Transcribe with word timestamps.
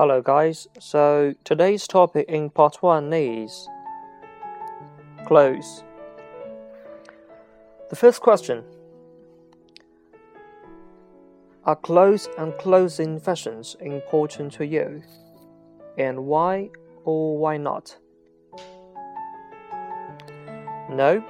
Hello, 0.00 0.22
guys. 0.22 0.66
So 0.78 1.34
today's 1.44 1.86
topic 1.86 2.24
in 2.26 2.48
part 2.48 2.82
one 2.82 3.12
is 3.12 3.68
clothes. 5.26 5.84
The 7.90 7.96
first 7.96 8.22
question 8.22 8.64
Are 11.66 11.76
clothes 11.76 12.30
and 12.38 12.56
clothing 12.56 13.20
fashions 13.20 13.76
important 13.78 14.54
to 14.54 14.64
you? 14.64 15.02
And 15.98 16.24
why 16.24 16.70
or 17.04 17.36
why 17.36 17.58
not? 17.58 17.94
No, 20.88 21.22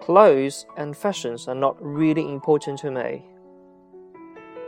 clothes 0.00 0.66
and 0.76 0.96
fashions 0.96 1.46
are 1.46 1.54
not 1.54 1.76
really 1.80 2.28
important 2.28 2.80
to 2.80 2.90
me. 2.90 3.24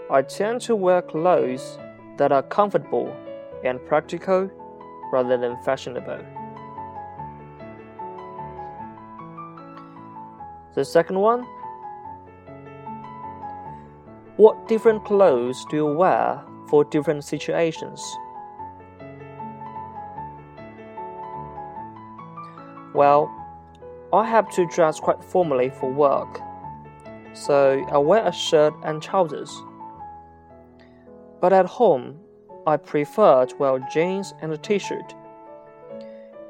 I 0.09 0.23
tend 0.23 0.61
to 0.61 0.77
wear 0.77 1.03
clothes 1.03 1.77
that 2.21 2.33
are 2.33 2.43
comfortable 2.43 3.17
and 3.65 3.83
practical 3.87 4.51
rather 5.11 5.39
than 5.39 5.57
fashionable. 5.65 6.23
The 10.75 10.85
second 10.85 11.19
one 11.19 11.47
What 14.37 14.69
different 14.69 15.03
clothes 15.07 15.65
do 15.71 15.77
you 15.77 15.87
wear 15.87 16.45
for 16.69 16.85
different 16.85 17.25
situations? 17.25 18.01
Well, 22.93 23.31
I 24.13 24.27
have 24.27 24.51
to 24.57 24.67
dress 24.67 25.01
quite 25.01 25.25
formally 25.25 25.71
for 25.71 25.91
work, 25.91 26.39
so 27.33 27.83
I 27.91 27.97
wear 27.97 28.27
a 28.27 28.33
shirt 28.33 28.75
and 28.85 29.03
trousers. 29.03 29.51
But 31.41 31.55
at 31.55 31.65
home, 31.65 32.21
I 32.67 32.77
prefer 32.77 33.47
to 33.47 33.57
wear 33.57 33.79
jeans 33.91 34.35
and 34.43 34.53
a 34.53 34.59
t-shirt. 34.59 35.15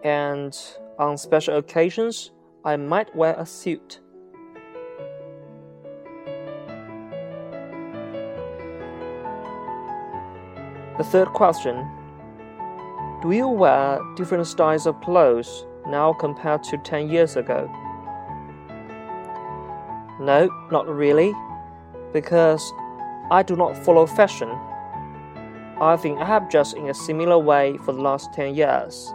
And 0.02 0.56
on 0.98 1.16
special 1.16 1.58
occasions, 1.58 2.32
I 2.64 2.76
might 2.76 3.14
wear 3.14 3.34
a 3.38 3.46
suit. 3.46 4.00
The 10.98 11.04
third 11.04 11.28
question 11.28 11.88
Do 13.22 13.30
you 13.30 13.48
wear 13.48 14.00
different 14.16 14.46
styles 14.46 14.86
of 14.86 15.00
clothes 15.00 15.66
now 15.86 16.12
compared 16.12 16.64
to 16.64 16.78
10 16.78 17.08
years 17.08 17.36
ago? 17.36 17.70
No, 20.20 20.50
not 20.70 20.88
really, 20.88 21.32
because 22.12 22.72
I 23.30 23.42
do 23.42 23.54
not 23.56 23.76
follow 23.76 24.04
fashion 24.04 24.50
I 25.80 25.96
think 25.96 26.18
I 26.18 26.26
have 26.26 26.50
just 26.50 26.76
in 26.76 26.90
a 26.90 26.94
similar 26.94 27.38
way 27.38 27.78
for 27.78 27.92
the 27.92 28.02
last 28.02 28.34
10 28.34 28.54
years. 28.54 29.14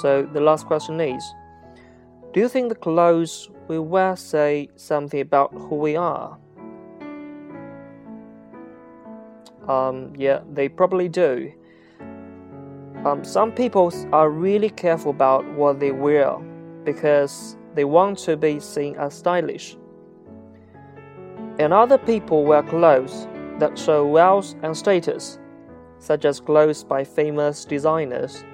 So 0.00 0.26
the 0.32 0.40
last 0.40 0.66
question 0.66 0.98
is 1.00 1.34
Do 2.32 2.40
you 2.40 2.48
think 2.48 2.70
the 2.70 2.74
clothes 2.74 3.50
we 3.68 3.78
wear 3.78 4.16
say 4.16 4.70
something 4.76 5.20
about 5.20 5.52
who 5.52 5.76
we 5.76 5.94
are? 5.96 6.38
Um, 9.68 10.14
yeah, 10.16 10.40
they 10.50 10.68
probably 10.70 11.08
do. 11.08 11.52
Um, 13.04 13.22
some 13.22 13.52
people 13.52 13.92
are 14.12 14.30
really 14.30 14.70
careful 14.70 15.10
about 15.10 15.44
what 15.52 15.78
they 15.78 15.92
wear 15.92 16.38
because 16.84 17.56
they 17.74 17.84
want 17.84 18.18
to 18.20 18.36
be 18.36 18.60
seen 18.60 18.96
as 18.96 19.14
stylish 19.14 19.76
and 21.62 21.72
other 21.72 21.98
people 21.98 22.44
wear 22.44 22.62
clothes 22.62 23.26
that 23.58 23.78
show 23.78 24.04
wealth 24.06 24.54
and 24.62 24.76
status, 24.76 25.38
such 25.98 26.24
as 26.24 26.40
clothes 26.40 26.84
by 26.84 27.04
famous 27.04 27.64
designers. 27.64 28.44